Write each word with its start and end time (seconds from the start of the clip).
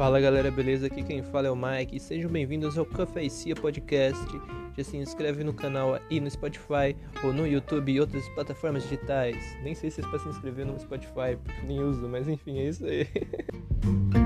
Fala 0.00 0.18
galera, 0.18 0.50
beleza? 0.50 0.86
Aqui 0.86 1.02
quem 1.02 1.22
fala 1.22 1.48
é 1.48 1.50
o 1.50 1.54
Mike. 1.54 2.00
Sejam 2.00 2.30
bem-vindos 2.30 2.78
ao 2.78 2.86
Cafeicia 2.86 3.54
Podcast. 3.54 4.24
Já 4.74 4.82
se 4.82 4.96
inscreve 4.96 5.44
no 5.44 5.52
canal 5.52 6.00
aí 6.10 6.18
no 6.18 6.30
Spotify 6.30 6.96
ou 7.22 7.34
no 7.34 7.46
YouTube 7.46 7.92
e 7.92 8.00
outras 8.00 8.26
plataformas 8.30 8.84
digitais. 8.84 9.36
Nem 9.62 9.74
sei 9.74 9.90
se 9.90 10.00
é 10.00 10.04
para 10.04 10.18
se 10.18 10.26
inscrever 10.30 10.64
no 10.64 10.80
Spotify, 10.80 11.36
porque 11.44 11.66
nem 11.66 11.80
uso, 11.80 12.08
mas 12.08 12.26
enfim, 12.30 12.60
é 12.60 12.68
isso 12.68 12.86
aí. 12.86 13.06